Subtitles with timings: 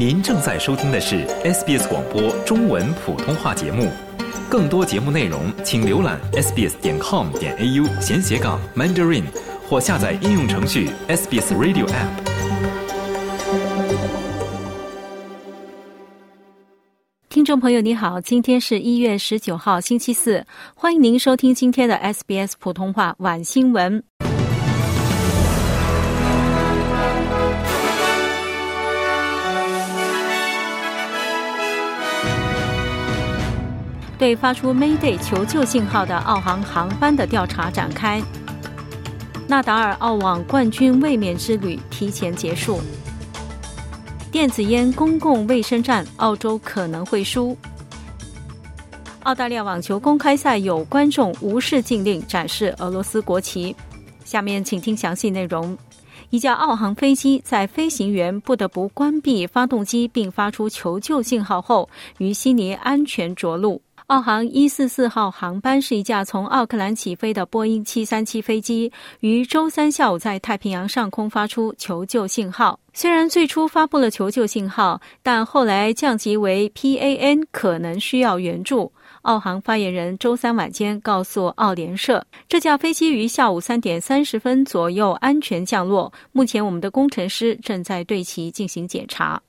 [0.00, 3.92] 您正在收听的是 SBS 广播中文普通话节目。
[4.48, 9.24] 更多节目内容，请浏览 sbs 点 com 点 au 闲斜杠 mandarin，
[9.68, 12.08] 或下载应用程序 SBS Radio App。
[17.28, 24.02] 听众朋友，你好，今天是一月十九号，星期四，欢迎您收听今天的 SBS 普通话晚新闻。
[34.20, 38.22] 对发出 Mayday 求救信号的澳航航班的调查展开。
[39.48, 42.82] 纳达尔澳网冠军卫冕之旅提前结束。
[44.30, 47.56] 电子烟公共卫生站，澳洲可能会输。
[49.22, 53.74] 澳大利亚网球公开赛有观众无视禁令展示俄罗斯国旗。
[54.26, 55.76] 下面请听详细内容。
[56.28, 63.80] 一架澳航飞机在飞行员不得不关闭发动机并发出求救信号后，于悉尼安全着陆。
[64.10, 72.80] 澳航一四四号航班是一架从奥克兰起飞的波音七三七飞机，于周三下午在太平洋上空发出求救信号。
[72.92, 78.92] 虽然最初发布了求救信号，但后来降级为 PAN，可能需要援助。
[79.22, 89.40] 澳航发言人周三晚间告诉澳联社，这架飞机于下午三点三十分左右安全降落，目前我们的工程师正在对其进行检查。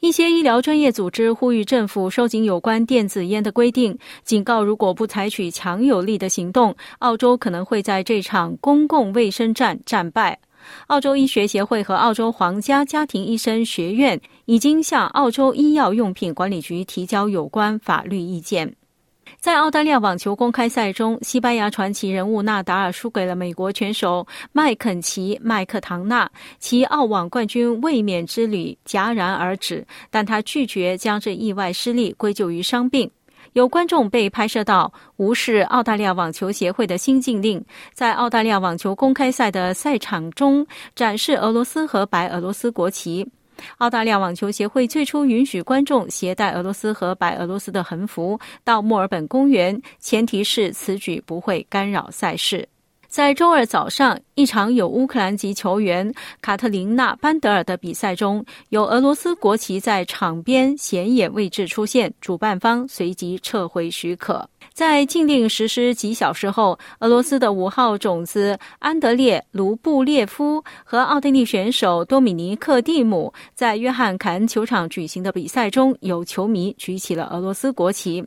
[0.00, 10.38] 一些医疗专业组织呼吁政府收紧有关电子烟的规定，警告如果不采取强有力的行动，澳洲可能会在这场公共卫生战战败。
[10.86, 18.74] 澳洲医学协会和澳洲皇家家庭医生学院已经向澳洲医药用品管理局提交有关法律意见。
[19.40, 29.86] 在澳大利亚网球公开赛中，西班牙传奇人物纳达尔输给了美国拳手麦肯齐·麦克唐纳，其澳网冠军卫冕之旅戛然而止。
[30.10, 33.10] 但他拒绝将这意外失利归咎于伤病。
[33.52, 40.66] 有观众被拍摄到无视澳大利亚网球协会的新禁令，在澳大利亚网球公开赛的赛场中
[40.96, 43.28] 展示俄罗斯和白俄罗斯国旗。
[43.78, 52.68] 澳大利亚网球协会最初允许观众携带俄罗斯和白俄罗斯的横幅到墨尔本公园，前提是此举不会干扰赛事。
[53.06, 64.50] 在周二早上，一场有乌克兰籍球员卡特琳娜·班德尔的比赛中，有俄罗斯国旗在场边显眼位置出现，主办方随即撤回许可。
[64.74, 78.26] 在禁令实施几小时后，俄罗斯的五号种子安德烈·卢布列夫和奥地利选手多米尼克·蒂姆在约翰凯恩球场举行的比赛中，有球迷举起了俄罗斯国旗。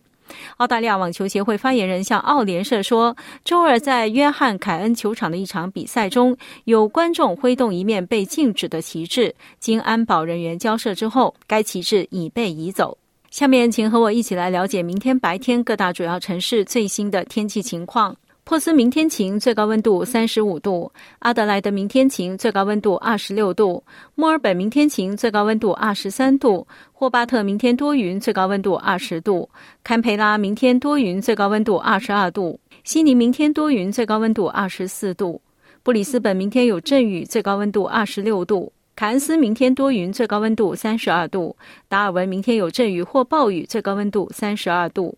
[0.55, 12.97] 澳大利亚网球协会发言人向澳联社说，周二在约翰凯恩球场的一场比赛中，有观众挥动一面被禁止的旗帜，经安保人员交涉之后，该旗帜已被移走。
[13.29, 18.15] 下面，请和我一起来了解明天白天各大主要城市最新的天气情况。
[18.45, 20.89] 珀斯明天晴，最高温度三十五度；
[21.19, 23.83] 阿德莱德明天晴，最高温度二十六度；
[24.15, 29.49] 墨尔本明天晴，最高温度二十三度；霍巴特明天多云，最高温度二十度；
[29.83, 35.41] 堪培拉明天多云，最高温度二十二度；悉尼明天多云，最高温度二十四度；
[35.83, 41.55] 布里斯本明天有阵雨，最高温度二十六度；凯恩斯明天多云，最高温度三十二度；
[41.87, 45.15] 达尔文明天有阵雨或暴雨，最高温度三十二度。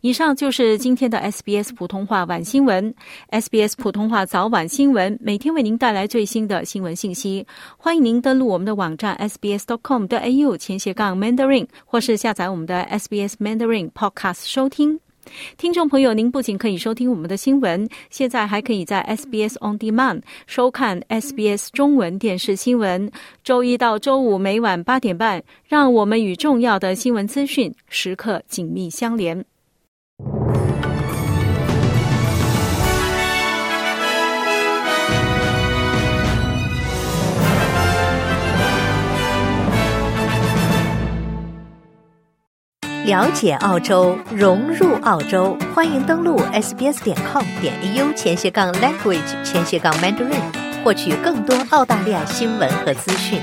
[0.00, 2.94] 以上就是今天的 SBS 普通话晚新闻。
[3.30, 7.46] SBS 普通话早晚新闻每天为您带来最新的新闻信息。
[7.76, 15.00] 欢迎您登录我们的网站 sbs.com.au 前斜杠 mandarin，或是下载我们的 SBS Mandarin Podcast 收听。
[15.56, 23.10] 听众朋友，您不仅可以收听我们的新闻，现在还可以在 SBS On Demand 收看 SBS 中文电视新闻。
[23.42, 29.44] 周一到周五每晚八点半，让我们与重要的新闻资讯时刻紧密相连。
[43.04, 50.42] 了解澳洲，融入澳洲，欢迎登录 sbs 点 com 点 au 前斜杠 language 前斜杠 mandarin，
[50.84, 53.40] 获取更多澳大利亚新闻和资讯。